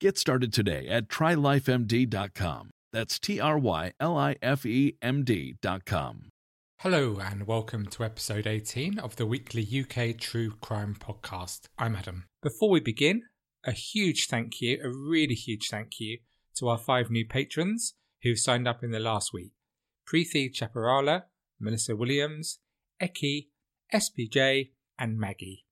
[0.00, 2.70] Get started today at trylifemd.com.
[2.92, 6.30] That's T R Y L I F E M D.com.
[6.80, 11.66] Hello, and welcome to episode 18 of the weekly UK True Crime podcast.
[11.78, 12.24] I'm Adam.
[12.42, 13.22] Before we begin,
[13.64, 16.18] a huge thank you, a really huge thank you
[16.56, 19.52] to our five new patrons who've signed up in the last week
[20.08, 21.22] Preeti Chaparala,
[21.60, 22.58] Melissa Williams,
[23.00, 23.46] Eki,
[23.94, 25.64] SPJ, and Maggie,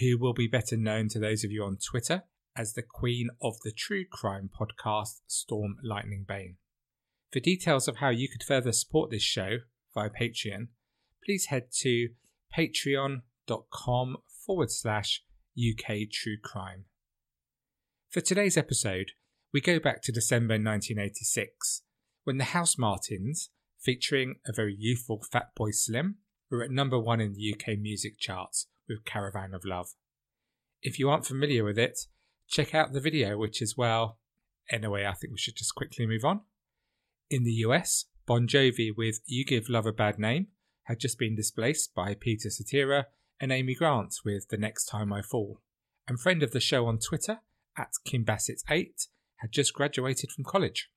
[0.00, 2.24] who will be better known to those of you on Twitter
[2.56, 6.56] as the queen of the true crime podcast, Storm Lightning Bane.
[7.32, 9.58] For details of how you could further support this show
[9.94, 10.68] via Patreon,
[11.24, 12.08] please head to
[12.56, 15.22] patreon.com forward slash
[15.56, 16.86] UK True Crime.
[18.08, 19.12] For today's episode,
[19.52, 21.82] we go back to December 1986
[22.24, 23.48] when the Housemartins,
[23.78, 26.16] featuring a very youthful Fatboy Slim,
[26.50, 29.90] were at number one in the UK music charts with Caravan of Love.
[30.82, 31.98] If you aren't familiar with it,
[32.50, 34.18] check out the video, which is, well,
[34.70, 36.40] anyway, I think we should just quickly move on.
[37.30, 40.48] In the US, Bon Jovi with You Give Love a Bad Name
[40.84, 43.06] had just been displaced by Peter Cetera
[43.40, 45.60] and Amy Grant with The Next Time I Fall.
[46.08, 47.38] And friend of the show on Twitter,
[47.78, 50.90] at Kim Bassett8, had just graduated from college.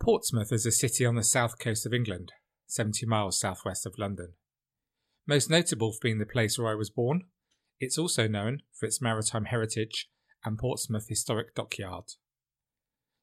[0.00, 2.32] Portsmouth is a city on the south coast of England,
[2.66, 4.34] 70 miles southwest of London.
[5.26, 7.24] Most notable for being the place where I was born,
[7.80, 10.08] it's also known for its maritime heritage
[10.46, 12.12] and Portsmouth Historic Dockyard.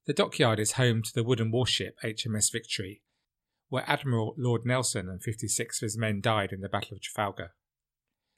[0.06, 3.02] The dockyard is home to the wooden warship HMS Victory,
[3.70, 7.54] where Admiral Lord Nelson and 56 of his men died in the Battle of Trafalgar.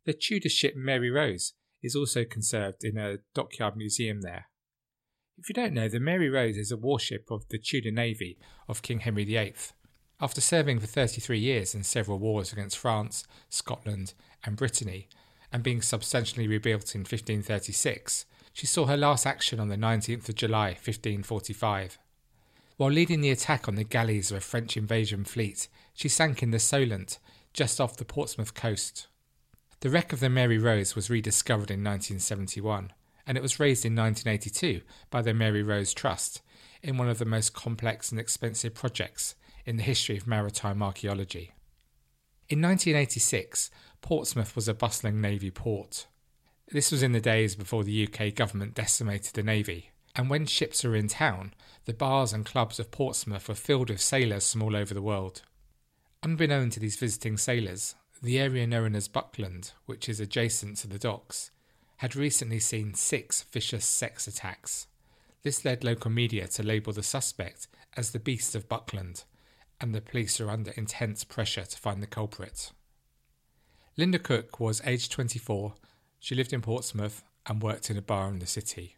[0.06, 4.46] The Tudor ship Mary Rose is also conserved in a dockyard museum there.
[5.38, 8.38] If you don't know, the Mary Rose is a warship of the Tudor Navy
[8.70, 9.56] of King Henry VIII.
[10.22, 14.14] After serving for 33 years in several wars against France, Scotland,
[14.46, 15.10] and Brittany,
[15.52, 20.36] and being substantially rebuilt in 1536, she saw her last action on the 19th of
[20.36, 21.98] July 1545.
[22.78, 26.52] While leading the attack on the galleys of a French invasion fleet, she sank in
[26.52, 27.20] the Solent,
[27.52, 29.08] just off the Portsmouth coast.
[29.82, 32.94] The wreck of the Mary Rose was rediscovered in 1971,
[33.28, 34.80] and it was raised in 1982
[35.10, 36.42] by the Mary Rose Trust
[36.82, 39.36] in one of the most complex and expensive projects
[39.66, 41.52] in the history of maritime archaeology.
[42.48, 46.08] In 1986, Portsmouth was a bustling navy port.
[46.72, 50.84] This was in the days before the UK government decimated the Navy, and when ships
[50.84, 51.54] were in town,
[51.86, 55.44] the bars and clubs of Portsmouth were filled with sailors from all over the world.
[56.24, 60.98] Unbeknown to these visiting sailors, the area known as Buckland, which is adjacent to the
[60.98, 61.52] docks,
[61.98, 64.88] had recently seen six vicious sex attacks.
[65.44, 69.24] This led local media to label the suspect as the Beast of Buckland,
[69.80, 72.72] and the police are under intense pressure to find the culprit.
[73.98, 75.76] Linda Cook was aged 24
[76.26, 78.96] she lived in Portsmouth and worked in a bar in the city.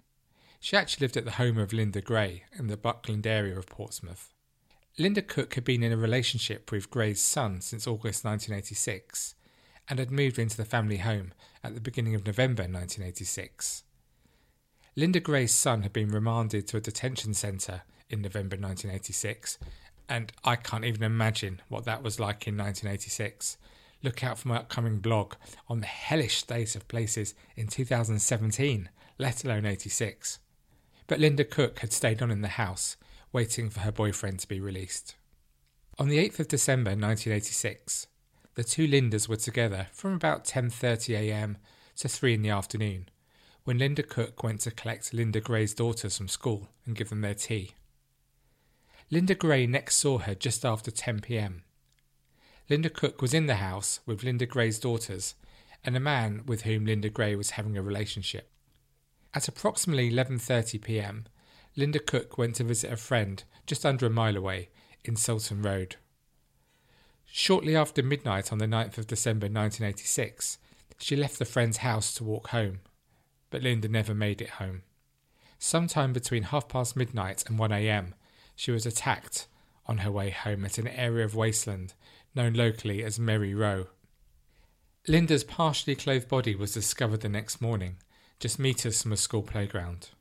[0.61, 4.33] She actually lived at the home of Linda Gray in the Buckland area of Portsmouth.
[4.97, 9.35] Linda Cook had been in a relationship with Gray's son since August 1986
[9.89, 11.33] and had moved into the family home
[11.65, 13.83] at the beginning of November 1986.
[14.95, 19.59] Linda Gray's son had been remanded to a detention centre in November 1986,
[20.07, 23.57] and I can't even imagine what that was like in 1986
[24.03, 25.33] look out for my upcoming blog
[25.67, 30.39] on the hellish state of places in 2017, let alone 86.
[31.07, 32.97] But Linda Cook had stayed on in the house,
[33.31, 35.15] waiting for her boyfriend to be released.
[35.99, 38.07] On the 8th of December 1986,
[38.55, 41.55] the two Lindas were together from about 10.30am
[41.97, 43.09] to 3 in the afternoon,
[43.63, 47.33] when Linda Cook went to collect Linda Gray's daughters from school and give them their
[47.33, 47.71] tea.
[49.09, 51.61] Linda Gray next saw her just after 10pm
[52.69, 55.35] Linda Cook was in the house with Linda Gray's daughters
[55.85, 58.49] and a man with whom Linda Gray was having a relationship.
[59.33, 61.27] At approximately 11:30 p.m.,
[61.77, 64.69] Linda Cook went to visit a friend just under a mile away
[65.05, 65.95] in Sultan Road.
[67.25, 70.57] Shortly after midnight on the 9th of December 1986,
[70.97, 72.79] she left the friend's house to walk home,
[73.49, 74.83] but Linda never made it home.
[75.59, 78.15] Sometime between half past midnight and 1 am,
[78.55, 79.47] she was attacked
[79.85, 81.93] on her way home at an area of wasteland
[82.37, 83.87] known locally as Merry Row.
[85.07, 87.97] Linda's partially clothed body was discovered the next morning,
[88.39, 90.11] just metres from a school playground.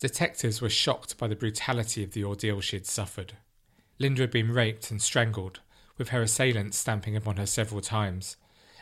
[0.00, 3.34] Detectives were shocked by the brutality of the ordeal she had suffered.
[3.98, 5.60] Linda had been raped and strangled,
[5.98, 8.36] with her assailant stamping upon her several times,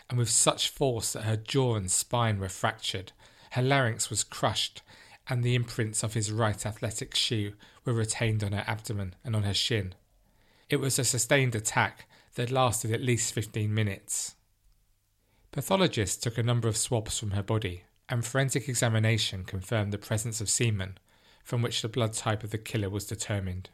[0.08, 3.12] and with such force that her jaw and spine were fractured,
[3.52, 4.82] her larynx was crushed,
[5.28, 7.54] and the imprints of his right athletic shoe
[7.84, 9.94] were retained on her abdomen and on her shin.
[10.68, 12.06] It was a sustained attack
[12.40, 14.34] that lasted at least 15 minutes.
[15.52, 20.40] Pathologists took a number of swabs from her body, and forensic examination confirmed the presence
[20.40, 20.96] of semen,
[21.44, 23.68] from which the blood type of the killer was determined.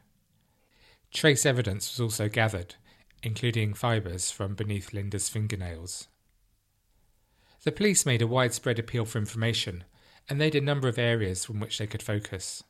[1.13, 2.75] Trace evidence was also gathered,
[3.23, 6.09] including fibres from beneath Linda's fingernails.
[7.63, 9.85] The police made a widespread appeal for information,
[10.27, 12.65] and they had a number of areas from which they could focus.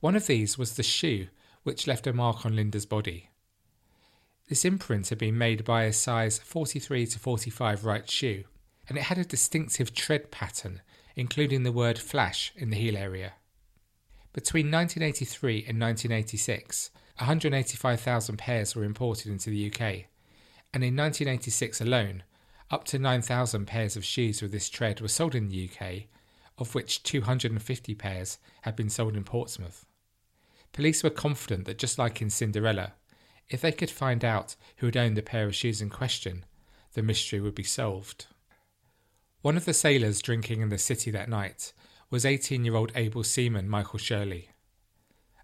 [0.00, 1.28] One of these was the shoe,
[1.62, 3.30] which left a mark on Linda's body.
[4.50, 8.42] This imprint had been made by a size 43 to 45 right shoe,
[8.88, 10.82] and it had a distinctive tread pattern,
[11.14, 13.34] including the word flash in the heel area.
[14.32, 20.06] Between 1983 and 1986, 185,000 pairs were imported into the UK,
[20.74, 22.24] and in 1986 alone,
[22.72, 26.06] up to 9,000 pairs of shoes with this tread were sold in the UK,
[26.58, 29.86] of which 250 pairs had been sold in Portsmouth.
[30.72, 32.94] Police were confident that just like in Cinderella,
[33.50, 36.44] if they could find out who had owned the pair of shoes in question,
[36.94, 38.26] the mystery would be solved.
[39.42, 41.72] One of the sailors drinking in the city that night
[42.10, 44.50] was 18 year old able seaman Michael Shirley.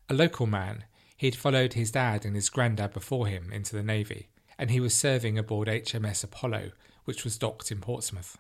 [0.08, 0.84] A local man,
[1.16, 4.80] he had followed his dad and his granddad before him into the Navy, and he
[4.80, 6.72] was serving aboard HMS Apollo
[7.06, 8.36] which was docked in Portsmouth.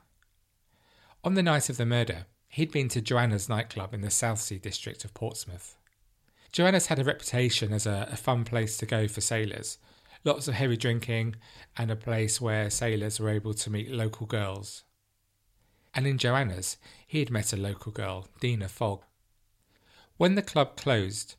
[1.24, 5.04] On the night of the murder, he'd been to Joanna's nightclub in the Southsea district
[5.04, 5.76] of Portsmouth.
[6.52, 9.78] Joanna's had a reputation as a, a fun place to go for sailors,
[10.24, 11.36] lots of heavy drinking,
[11.76, 14.84] and a place where sailors were able to meet local girls.
[15.94, 16.76] And in Joanna's,
[17.06, 19.02] he had met a local girl, Dina Fogg.
[20.16, 21.36] When the club closed,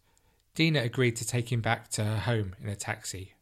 [0.56, 3.34] Dina agreed to take him back to her home in a taxi.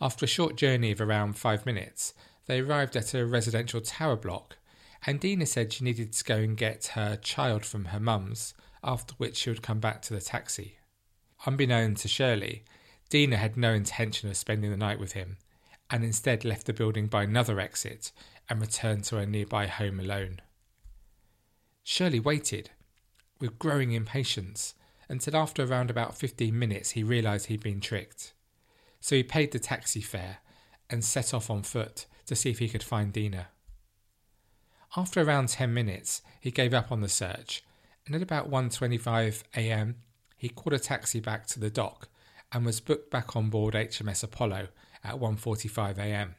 [0.00, 2.14] After a short journey of around five minutes,
[2.46, 4.58] they arrived at a residential tower block,
[5.06, 9.14] and Dina said she needed to go and get her child from her mum's, after
[9.16, 10.78] which she would come back to the taxi.
[11.46, 12.64] Unbeknown to Shirley,
[13.10, 15.36] Dina had no intention of spending the night with him,
[15.90, 18.12] and instead left the building by another exit
[18.48, 20.40] and returned to her nearby home alone.
[21.82, 22.70] Shirley waited,
[23.40, 24.74] with growing impatience,
[25.08, 28.32] until after around about fifteen minutes he realised he'd been tricked.
[29.00, 30.38] So he paid the taxi fare
[30.88, 33.48] and set off on foot to see if he could find Dina.
[34.96, 37.64] After around 10 minutes, he gave up on the search,
[38.06, 39.96] and at about 1:25 a.m.,
[40.44, 42.06] he called a taxi back to the dock
[42.52, 44.68] and was booked back on board HMS Apollo
[45.02, 46.34] at 1:45 a.m.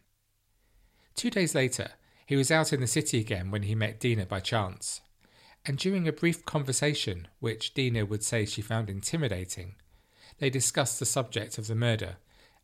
[1.15, 1.89] 2 days later,
[2.27, 5.01] he was out in the city again when he met Dina by chance.
[5.65, 9.73] And during a brief conversation, which Dina would say she found intimidating,
[10.37, 12.17] they discussed the subject of the murder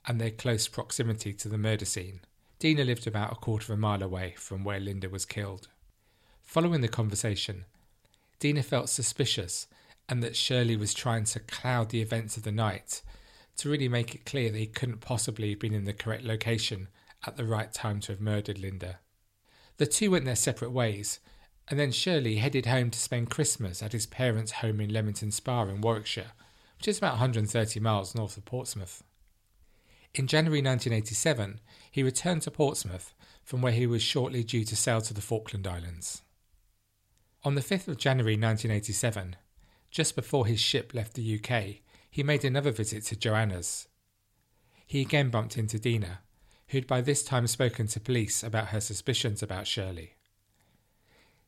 [0.05, 2.21] and their close proximity to the murder scene.
[2.59, 5.69] Dina lived about a quarter of a mile away from where Linda was killed.
[6.43, 7.65] Following the conversation,
[8.37, 9.65] Dina felt suspicious
[10.09, 13.01] and that Shirley was trying to cloud the events of the night
[13.57, 16.87] to really make it clear that he couldn't possibly have been in the correct location
[17.25, 18.99] at the right time to have murdered Linda.
[19.77, 21.19] The two went their separate ways,
[21.67, 25.63] and then Shirley headed home to spend Christmas at his parents' home in Leamington Spa
[25.63, 26.31] in Warwickshire,
[26.77, 29.03] which is about 130 miles north of Portsmouth.
[30.13, 35.01] In January 1987, he returned to Portsmouth, from where he was shortly due to sail
[35.01, 36.21] to the Falkland Islands.
[37.43, 39.35] On the 5th of January 1987,
[39.91, 43.87] just before his ship left the UK, he made another visit to Joanna's.
[44.87, 46.19] He again bumped into Dina,
[46.69, 50.15] who'd by this time spoken to police about her suspicions about Shirley.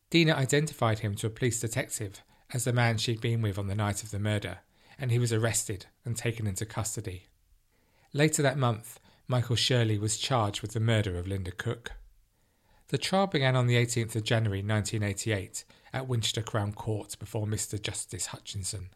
[0.10, 2.22] Dina identified him to a police detective
[2.54, 4.60] as the man she'd been with on the night of the murder,
[5.00, 7.24] and he was arrested and taken into custody.
[8.14, 11.94] Later that month, Michael Shirley was charged with the murder of Linda Cook.
[12.90, 17.82] The trial began on the 18th of January 1988 at Winchester Crown Court before Mr.
[17.82, 18.90] Justice Hutchinson.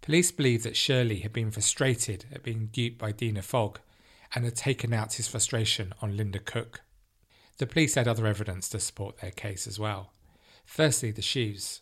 [0.00, 3.80] Police believe that Shirley had been frustrated at being duped by Dina Fogg
[4.34, 6.82] and had taken out his frustration on Linda Cook.
[7.58, 10.12] The police had other evidence to support their case as well.
[10.64, 11.80] Firstly, the shoes.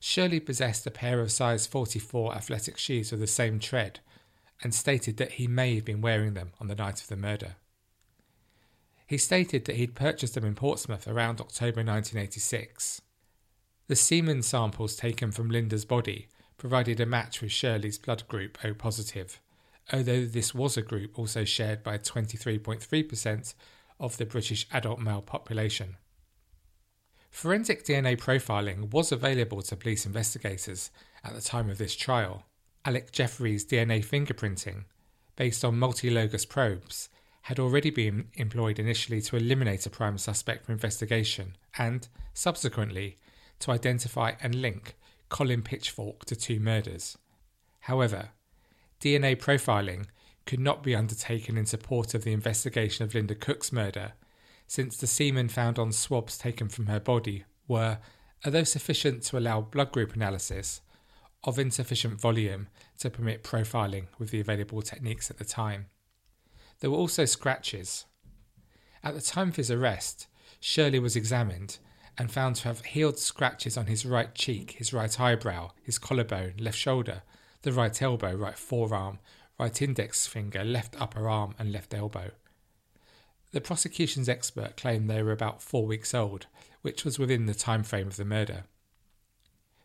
[0.00, 4.00] Shirley possessed a pair of size 44 athletic shoes with the same tread
[4.62, 7.56] and stated that he may have been wearing them on the night of the murder.
[9.06, 13.02] He stated that he'd purchased them in Portsmouth around October 1986.
[13.88, 16.28] The semen samples taken from Linda's body
[16.58, 19.40] provided a match with Shirley's blood group O positive,
[19.92, 23.54] although this was a group also shared by 23.3%
[24.00, 25.96] of the British adult male population.
[27.30, 30.90] Forensic DNA profiling was available to police investigators
[31.22, 32.44] at the time of this trial.
[32.84, 34.84] Alec Jeffreys' DNA fingerprinting,
[35.36, 37.08] based on multilocus probes,
[37.42, 43.18] had already been employed initially to eliminate a prime suspect for investigation and, subsequently,
[43.60, 44.96] to identify and link
[45.28, 47.18] Colin Pitchfork to two murders.
[47.80, 48.30] However,
[49.00, 50.06] DNA profiling
[50.44, 54.12] could not be undertaken in support of the investigation of Linda Cook's murder,
[54.66, 57.98] since the semen found on swabs taken from her body were,
[58.44, 60.80] although sufficient to allow blood group analysis,
[61.44, 65.86] of insufficient volume to permit profiling with the available techniques at the time.
[66.80, 68.04] There were also scratches.
[69.02, 70.26] At the time of his arrest,
[70.60, 71.78] Shirley was examined
[72.18, 76.54] and found to have healed scratches on his right cheek, his right eyebrow, his collarbone,
[76.58, 77.22] left shoulder,
[77.62, 79.18] the right elbow, right forearm,
[79.58, 82.30] right index finger, left upper arm, and left elbow.
[83.52, 86.46] The prosecution's expert claimed they were about four weeks old,
[86.82, 88.64] which was within the time frame of the murder.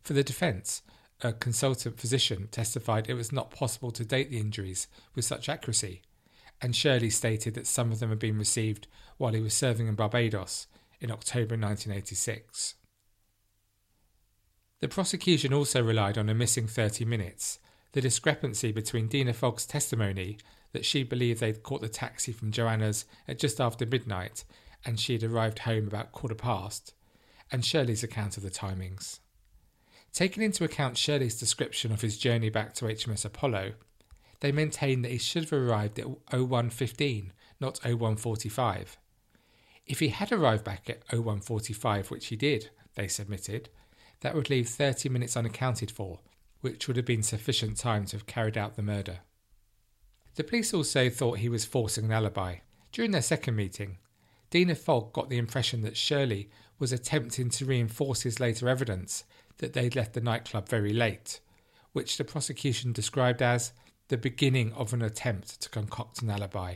[0.04, 0.82] For the defence,
[1.22, 6.02] a consultant physician testified it was not possible to date the injuries with such accuracy,
[6.62, 9.96] and Shirley stated that some of them had been received while he was serving in
[9.96, 10.68] Barbados
[11.02, 12.76] in October 1986.
[14.80, 17.60] The prosecution also relied on a missing 30 minutes,
[17.92, 20.38] the discrepancy between Dina Fogg's testimony
[20.72, 24.46] that she believed they'd caught the taxi from Joanna's at just after midnight
[24.86, 26.94] and she'd arrived home about quarter past,
[27.52, 29.20] and Shirley's account of the timings.
[30.14, 33.74] Taking into account Shirley's description of his journey back to HMS Apollo,
[34.40, 38.98] they maintained that he should have arrived at 0115, not 0145.
[39.92, 43.68] If he had arrived back at 0145, which he did, they submitted,
[44.22, 46.22] that would leave 30 minutes unaccounted for,
[46.62, 49.20] which would have been sufficient time to have carried out the murder.
[50.36, 52.60] The police also thought he was forcing an alibi.
[52.94, 53.98] During their second meeting,
[54.50, 59.26] Dina Fogg got the impression that Shirley was attempting to reinforce his later evidence
[59.58, 61.42] that they'd left the nightclub very late,
[61.92, 63.74] which the prosecution described as
[64.08, 66.76] the beginning of an attempt to concoct an alibi.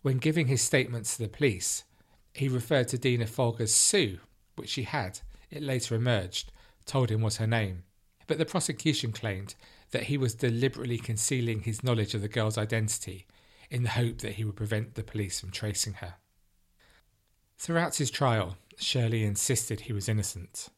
[0.00, 1.84] When giving his statements to the police,
[2.36, 4.18] he referred to Dina Fogg as Sue,
[4.56, 6.52] which she had, it later emerged,
[6.84, 7.84] told him was her name.
[8.26, 9.54] But the prosecution claimed
[9.90, 13.26] that he was deliberately concealing his knowledge of the girl's identity
[13.70, 16.14] in the hope that he would prevent the police from tracing her.
[17.58, 20.68] Throughout his trial, Shirley insisted he was innocent.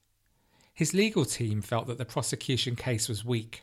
[0.73, 3.63] His legal team felt that the prosecution case was weak,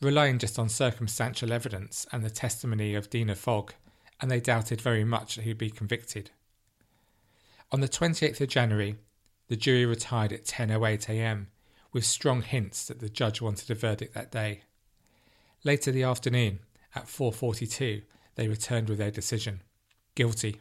[0.00, 3.74] relying just on circumstantial evidence and the testimony of Dina Fogg,
[4.20, 6.30] and they doubted very much that he'd be convicted.
[7.72, 8.96] On the 28th of January,
[9.46, 11.46] the jury retired at 10.08am
[11.92, 14.62] with strong hints that the judge wanted a verdict that day.
[15.62, 16.60] Later the afternoon,
[16.94, 18.02] at 4:42,
[18.34, 19.62] they returned with their decision:
[20.16, 20.60] guilty.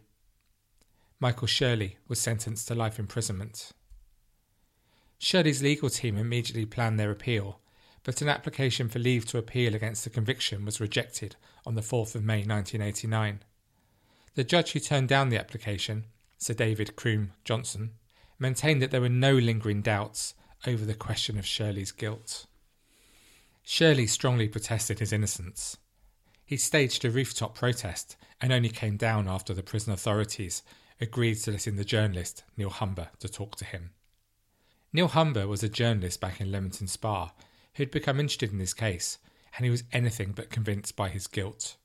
[1.20, 3.72] Michael Shirley was sentenced to life imprisonment.
[5.18, 7.60] Shirley's legal team immediately planned their appeal,
[8.04, 11.36] but an application for leave to appeal against the conviction was rejected
[11.66, 13.44] on the 4th of May 1989.
[14.36, 16.06] The judge who turned down the application,
[16.40, 17.92] Sir David Croom Johnson,
[18.40, 20.34] maintained that there were no lingering doubts
[20.66, 22.46] over the question of Shirley's guilt.
[23.64, 25.78] Shirley strongly protested his innocence.
[26.46, 30.64] He staged a rooftop protest and only came down after the prison authorities
[31.02, 33.92] agreed to let in the journalist Neil Humber to talk to him.
[34.92, 37.32] Neil Humber was a journalist back in Leamington Spa
[37.76, 39.20] who had become interested in this case,
[39.56, 41.76] and he was anything but convinced by his guilt.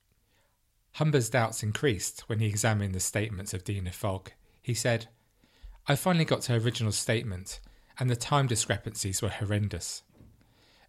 [0.95, 4.31] Humber's doubts increased when he examined the statements of Dina Fogg.
[4.65, 5.09] He said,
[5.87, 7.61] I finally got to her original statement,
[8.01, 10.03] and the time discrepancies were horrendous.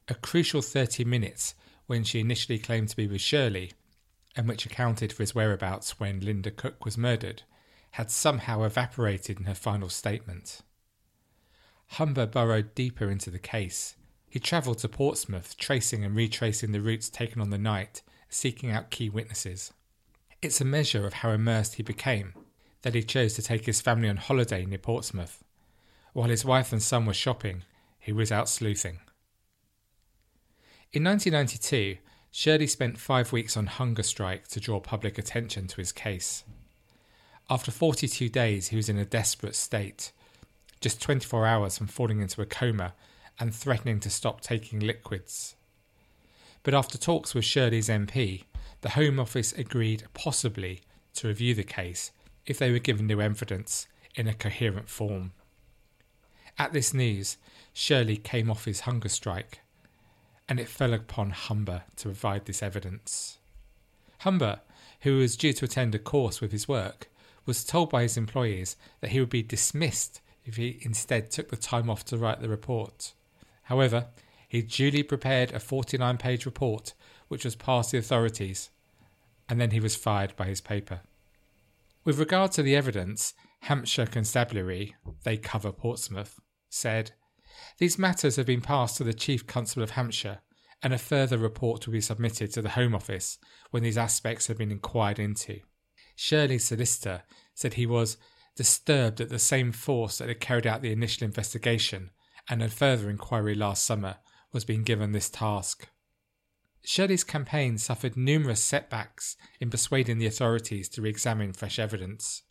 [0.07, 1.55] A crucial 30 minutes
[1.85, 3.73] when she initially claimed to be with Shirley,
[4.33, 7.43] and which accounted for his whereabouts when Linda Cook was murdered,
[7.91, 10.61] had somehow evaporated in her final statement.
[11.87, 13.97] Humber burrowed deeper into the case.
[14.29, 18.89] He travelled to Portsmouth, tracing and retracing the routes taken on the night, seeking out
[18.89, 19.73] key witnesses.
[20.41, 22.35] It's a measure of how immersed he became
[22.85, 25.43] that he chose to take his family on holiday near Portsmouth.
[26.13, 27.63] While his wife and son were shopping,
[27.97, 28.99] he was out sleuthing.
[30.93, 31.97] In 1992,
[32.29, 36.43] Shirley spent five weeks on hunger strike to draw public attention to his case.
[37.49, 40.11] After 42 days, he was in a desperate state,
[40.79, 42.93] just 24 hours from falling into a coma
[43.39, 45.55] and threatening to stop taking liquids.
[46.61, 48.43] But after talks with Shirley's MP,
[48.81, 50.81] the Home Office agreed possibly
[51.15, 52.11] to review the case
[52.45, 55.33] if they were given new evidence in a coherent form.
[56.57, 57.37] At this news,
[57.73, 59.59] Shirley came off his hunger strike,
[60.47, 63.39] and it fell upon Humber to provide this evidence.
[64.19, 64.61] Humber,
[65.01, 67.09] who was due to attend a course with his work,
[67.45, 71.57] was told by his employees that he would be dismissed if he instead took the
[71.57, 73.13] time off to write the report.
[73.63, 74.07] However,
[74.47, 76.93] he duly prepared a 49 page report
[77.27, 78.69] which was passed the authorities,
[79.49, 81.01] and then he was fired by his paper.
[82.05, 87.13] With regard to the evidence, Hampshire Constabulary, they cover Portsmouth, said,
[87.79, 90.41] These matters have been passed to the Chief Constable of Hampshire,
[90.83, 93.39] and a further report will be submitted to the Home Office
[93.71, 95.61] when these aspects have been inquired into.
[96.15, 97.23] Shirley's solicitor
[97.55, 98.17] said he was
[98.55, 102.11] disturbed at the same force that had carried out the initial investigation
[102.47, 104.17] and a further inquiry last summer
[104.53, 105.89] was being given this task.
[106.85, 112.43] Shirley's campaign suffered numerous setbacks in persuading the authorities to re examine fresh evidence.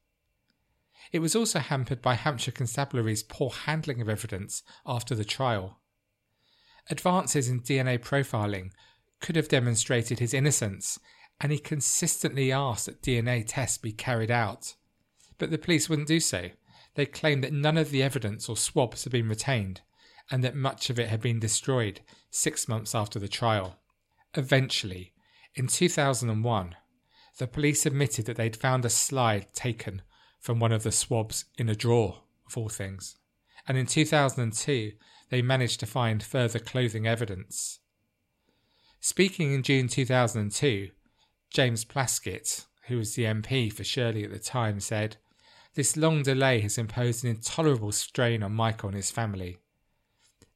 [1.12, 5.78] It was also hampered by Hampshire Constabulary's poor handling of evidence after the trial.
[6.90, 8.72] Advances in DNA profiling
[9.20, 10.98] could have demonstrated his innocence,
[11.40, 14.74] and he consistently asked that DNA tests be carried out.
[15.38, 16.50] But the police wouldn't do so.
[16.94, 19.82] They claimed that none of the evidence or swabs had been retained,
[20.30, 22.00] and that much of it had been destroyed
[22.30, 23.78] six months after the trial.
[24.36, 25.12] Eventually,
[25.54, 26.74] in 2001,
[27.38, 30.02] the police admitted that they'd found a slide taken
[30.40, 33.16] from one of the swabs in a drawer, of all things.
[33.68, 34.92] And in 2002,
[35.30, 37.78] they managed to find further clothing evidence.
[39.00, 40.90] Speaking in June 2002,
[41.50, 45.16] James Plaskitt, who was the MP for Shirley at the time, said,
[45.74, 49.58] This long delay has imposed an intolerable strain on Michael and his family.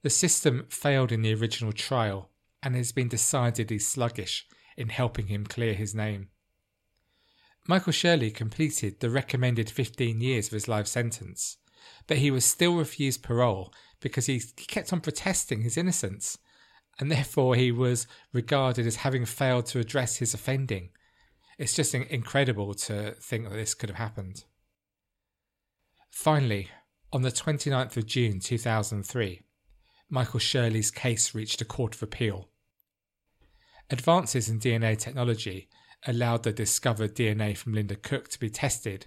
[0.03, 2.31] The system failed in the original trial
[2.63, 4.47] and has been decidedly sluggish
[4.77, 6.29] in helping him clear his name.
[7.67, 11.59] Michael Shirley completed the recommended 15 years of his life sentence,
[12.07, 16.39] but he was still refused parole because he kept on protesting his innocence,
[16.99, 20.91] and therefore he was regarded as having failed to address his offending.
[21.59, 24.45] It's just incredible to think that this could have happened.
[26.11, 26.71] Finally,
[27.13, 29.43] on the 29th of June 2003,
[30.11, 32.49] Michael Shirley's case reached a court of appeal.
[33.91, 35.69] Advances in DNA technology
[36.07, 39.07] allowed the discovered DNA from Linda Cook to be tested,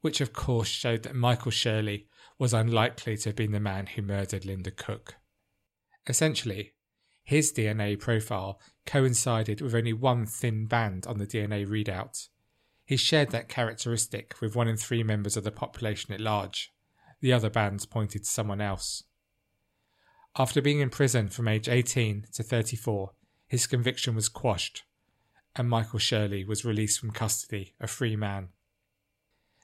[0.00, 4.02] which of course showed that Michael Shirley was unlikely to have been the man who
[4.02, 5.16] murdered Linda Cook.
[6.06, 6.74] Essentially,
[7.24, 12.28] his DNA profile coincided with only one thin band on the DNA readout.
[12.84, 16.72] He shared that characteristic with one in three members of the population at large.
[17.20, 19.02] The other bands pointed to someone else.
[20.40, 23.10] After being in prison from age 18 to 34,
[23.48, 24.84] his conviction was quashed,
[25.56, 28.50] and Michael Shirley was released from custody, a free man.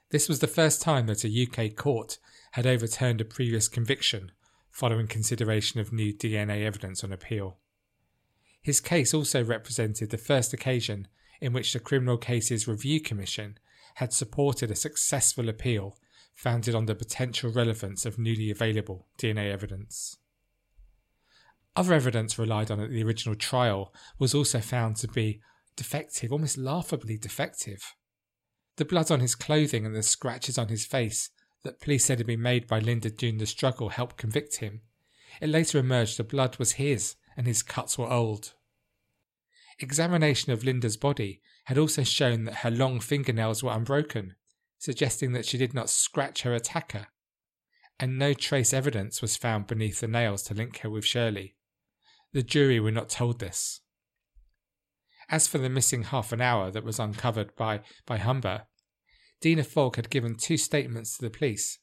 [0.09, 2.19] This was the first time that a UK court
[2.51, 4.33] had overturned a previous conviction
[4.69, 7.57] following consideration of new DNA evidence on appeal.
[8.61, 11.07] His case also represented the first occasion
[11.39, 13.57] in which the Criminal Cases Review Commission
[13.95, 15.97] had supported a successful appeal
[16.33, 20.17] founded on the potential relevance of newly available DNA evidence.
[21.75, 25.41] Other evidence relied on at the original trial was also found to be
[25.75, 27.93] defective, almost laughably defective.
[28.77, 31.29] The blood on his clothing and the scratches on his face
[31.63, 34.81] that police said had been made by Linda during the struggle helped convict him.
[35.41, 38.53] It later emerged the blood was his and his cuts were old.
[39.79, 44.35] Examination of Linda's body had also shown that her long fingernails were unbroken,
[44.77, 47.07] suggesting that she did not scratch her attacker,
[47.99, 51.55] and no trace evidence was found beneath the nails to link her with Shirley.
[52.35, 53.79] The jury were not told this.
[55.29, 58.63] As for the missing half an hour that was uncovered by, by Humber,
[59.39, 61.79] Dina Fogg had given two statements to the police,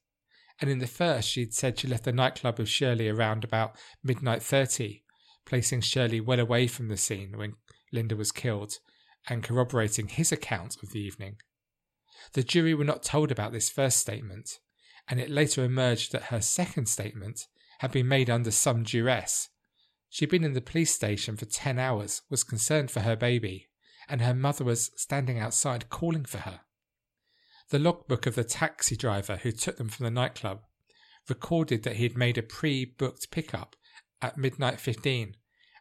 [0.61, 3.79] and in the first she had said she left the nightclub with Shirley around about
[4.05, 5.05] midnight thirty,
[5.47, 7.55] placing Shirley well away from the scene when
[7.91, 8.75] Linda was killed,
[9.31, 11.37] and corroborating his account of the evening.
[12.35, 14.59] The jury were not told about this first statement,
[15.09, 17.47] and it later emerged that her second statement
[17.79, 19.49] had been made under some duress
[20.13, 23.71] She'd been in the police station for 10 hours, was concerned for her baby,
[24.11, 26.61] and her mother was standing outside calling for her.
[27.71, 30.61] The logbook of the taxi driver who took them from the nightclub
[31.31, 33.75] recorded that he had made a pre booked pickup
[34.21, 35.35] at midnight 15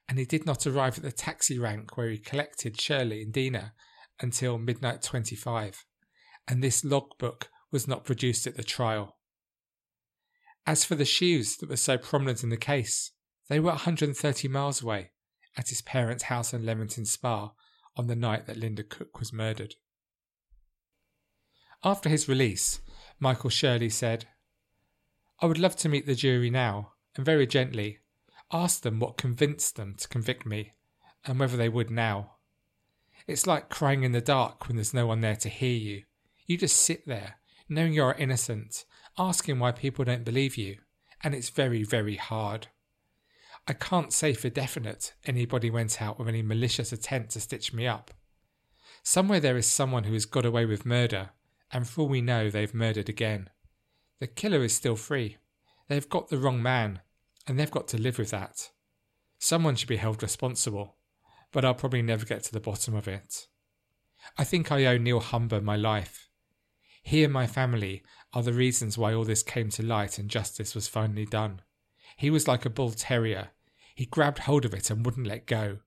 [0.08, 3.74] and he did not arrive at the taxi rank where he collected Shirley and Dina
[4.22, 5.84] until midnight 25,
[6.48, 9.17] and this logbook was not produced at the trial.
[10.65, 13.12] As for the shoes that were so prominent in the case,
[13.50, 15.12] they were 130 miles away,
[15.58, 17.52] at his parents' house in Leamington Spa,
[17.96, 19.76] on the night that Linda Cook was murdered.
[21.84, 22.80] After his release,
[23.20, 24.28] Michael Shirley said,
[25.40, 28.00] I would love to meet the jury now and very gently
[28.54, 30.74] ask them what convinced them to convict me
[31.26, 32.34] and whether they would now.
[33.28, 36.04] It's like crying in the dark when there's no one there to hear you.
[36.46, 37.36] You just sit there,
[37.70, 38.86] knowing you're innocent,
[39.18, 40.78] asking why people don't believe you,
[41.24, 42.68] and it's very, very hard.
[43.67, 47.88] I can't say for definite anybody went out with any malicious intent to stitch me
[47.88, 48.12] up.
[49.04, 51.32] Somewhere there is someone who has got away with murder,
[51.71, 53.50] and for all we know, they've murdered again.
[54.19, 55.38] The killer is still free.
[55.88, 57.02] They've got the wrong man,
[57.47, 58.69] and they've got to live with that.
[59.39, 60.95] Someone should be held responsible,
[61.52, 63.47] but I'll probably never get to the bottom of it.
[64.38, 66.30] I think I owe Neil Humber my life.
[67.02, 70.76] He and my family are the reasons why all this came to light and justice
[70.76, 71.62] was finally done.
[72.22, 73.50] He was like a bull terrier.
[73.96, 75.80] He grabbed hold of it and wouldn't let go.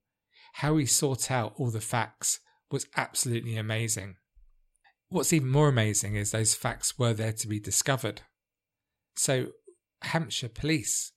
[0.55, 2.41] How he sought out all the facts
[2.73, 4.17] was absolutely amazing.
[5.11, 8.23] What's even more amazing is those facts were there to be discovered.
[9.15, 9.51] So,
[10.03, 11.13] Hampshire police,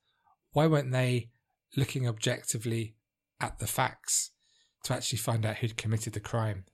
[0.51, 1.31] why weren't they
[1.75, 2.95] looking objectively
[3.41, 4.29] at the facts
[4.83, 6.65] to actually find out who'd committed the crime?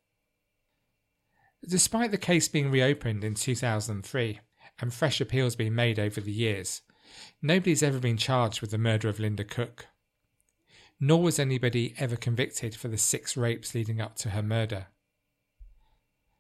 [1.66, 4.42] Despite the case being reopened in 2003
[4.82, 6.82] and fresh appeals being made over the years,
[7.42, 9.88] nobody's ever been charged with the murder of Linda Cook.
[11.00, 14.88] Nor was anybody ever convicted for the six rapes leading up to her murder.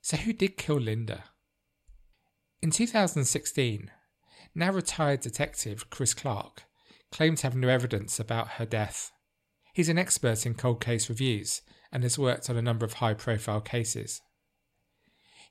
[0.01, 1.25] So, who did kill Linda?
[2.61, 3.91] In 2016,
[4.55, 6.63] now retired detective Chris Clark
[7.11, 9.11] claimed to have no evidence about her death.
[9.73, 13.13] He's an expert in cold case reviews and has worked on a number of high
[13.13, 14.21] profile cases.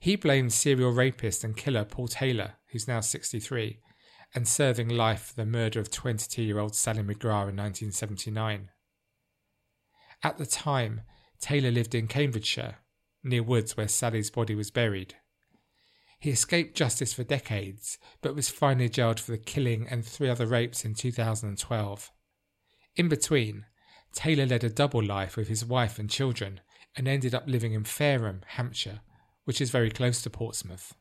[0.00, 3.78] He blamed serial rapist and killer Paul Taylor, who's now 63,
[4.34, 8.70] and serving life for the murder of 22 year old Sally McGrath in 1979.
[10.22, 11.02] At the time,
[11.40, 12.76] Taylor lived in Cambridgeshire,
[13.24, 15.16] near woods where Sally's body was buried.
[16.20, 20.46] He escaped justice for decades, but was finally jailed for the killing and three other
[20.46, 22.12] rapes in 2012.
[22.94, 23.66] In between,
[24.12, 26.60] Taylor led a double life with his wife and children
[26.96, 29.00] and ended up living in Fareham, Hampshire,
[29.44, 30.94] which is very close to Portsmouth.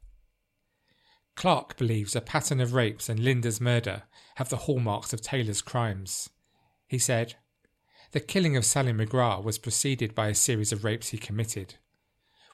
[1.42, 4.04] Clark believes a pattern of rapes and Linda's murder
[4.36, 6.30] have the hallmarks of Taylor's crimes.
[6.86, 7.34] He said,
[8.12, 11.78] The killing of Sally McGrath was preceded by a series of rapes he committed.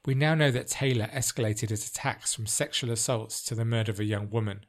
[0.06, 4.00] We now know that Taylor escalated his attacks from sexual assaults to the murder of
[4.00, 4.66] a young woman.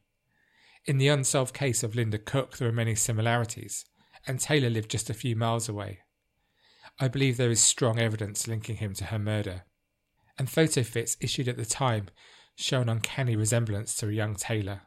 [0.85, 3.85] In the unsolved case of Linda Cook, there are many similarities,
[4.27, 6.01] and Taylor lived just a few miles away.
[6.99, 9.63] I believe there is strong evidence linking him to her murder
[10.39, 12.07] and photo fits issued at the time
[12.59, 14.83] show an uncanny resemblance to a young Taylor.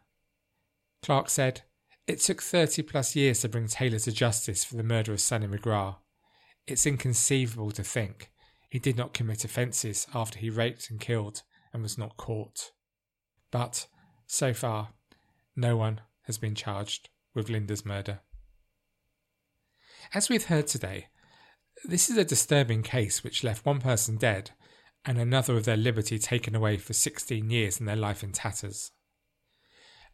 [1.02, 1.62] Clark said,
[2.06, 5.48] It took 30 plus years to bring Taylor to justice for the murder of Sally
[5.48, 5.96] McGrath.
[6.68, 8.30] It's inconceivable to think
[8.70, 12.72] he did not commit offences after he raped and killed and was not caught.
[13.52, 13.88] But,
[14.28, 14.90] so far,
[15.56, 18.20] no one has been charged with Linda's murder.
[20.14, 21.08] As we've heard today,
[21.86, 24.52] this is a disturbing case which left one person dead
[25.06, 28.92] and another of their liberty taken away for 16 years and their life in tatters.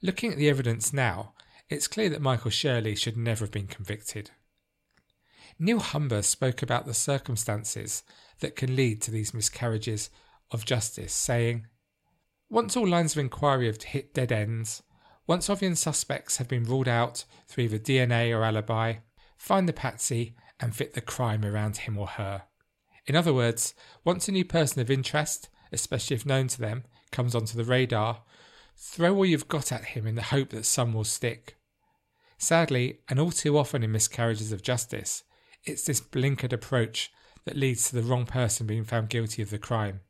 [0.02, 1.34] Looking at the evidence now,
[1.70, 4.32] it's clear that Michael Shirley should never have been convicted.
[5.60, 8.04] Neil Humber spoke about the circumstances
[8.40, 10.10] that can lead to these miscarriages
[10.52, 11.68] of justice, saying,
[12.50, 14.84] Once all lines of inquiry have hit dead ends,
[15.26, 18.96] once obvious suspects have been ruled out through either DNA or alibi,
[19.38, 22.44] find the patsy and fit the crime around him or her.
[23.08, 27.34] In other words, once a new person of interest, especially if known to them, comes
[27.34, 28.22] onto the radar,
[28.76, 31.56] throw all you've got at him in the hope that some will stick.
[32.38, 35.24] Sadly, and all too often in miscarriages of justice,
[35.64, 37.12] it's this blinkered approach
[37.46, 40.02] that leads to the wrong person being found guilty of the crime.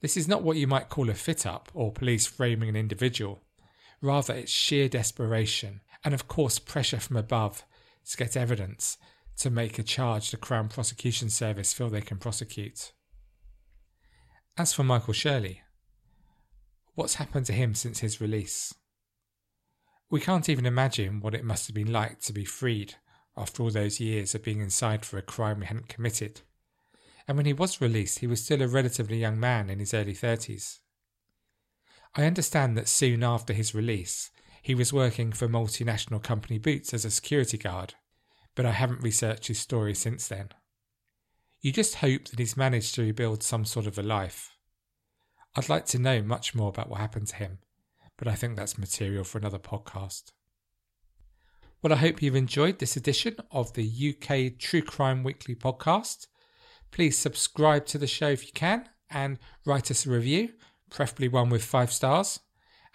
[0.00, 3.42] This is not what you might call a fit up or police framing an individual.
[4.00, 7.64] Rather, it's sheer desperation and, of course, pressure from above
[8.10, 8.98] to get evidence
[9.38, 12.92] to make a charge the Crown Prosecution Service feel they can prosecute.
[14.56, 15.62] As for Michael Shirley,
[16.94, 18.74] what's happened to him since his release?
[20.10, 22.94] We can't even imagine what it must have been like to be freed
[23.36, 26.42] after all those years of being inside for a crime he hadn't committed.
[27.26, 30.14] And when he was released, he was still a relatively young man in his early
[30.14, 30.78] 30s.
[32.14, 34.30] I understand that soon after his release,
[34.62, 37.94] he was working for multinational company Boots as a security guard
[38.54, 40.50] but I haven't researched his story since then.
[41.60, 44.56] You just hope that he's managed to rebuild some sort of a life.
[45.56, 47.58] I'd like to know much more about what happened to him,
[48.18, 50.32] but I think that's material for another podcast.
[51.82, 56.26] Well, I hope you've enjoyed this edition of the UK True Crime Weekly podcast.
[56.90, 60.50] Please subscribe to the show if you can and write us a review.
[60.90, 62.40] preferably one with five stars,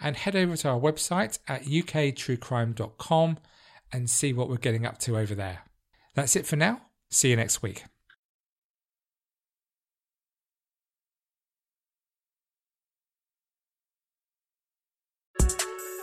[0.00, 3.38] and head over to our website at uktruecrime.com
[3.92, 5.60] and see what we're getting up to over there.
[6.14, 6.80] That's it for now.
[7.10, 7.84] See you next week.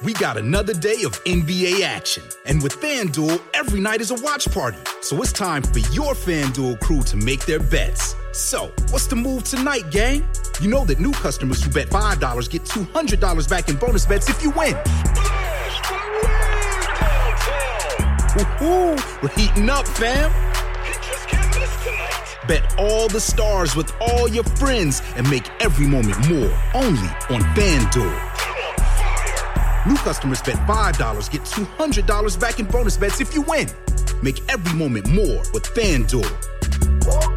[0.04, 2.24] We got another day of NBA action.
[2.46, 4.78] And with FanDuel, every night is a watch party.
[5.02, 8.16] So it's time for your FanDuel crew to make their bets.
[8.32, 10.24] So, what's the move tonight, gang?
[10.62, 14.44] You know that new customers who bet $5 get $200 back in bonus bets if
[14.44, 14.78] you win.
[18.36, 20.32] Woo-hoo, we're heating up, fam.
[22.48, 27.42] Bet all the stars with all your friends and make every moment more only on
[27.56, 28.28] FanDuel.
[29.86, 33.68] New customers bet $5 get $200 back in bonus bets if you win.
[34.22, 37.37] Make every moment more with FanDuel.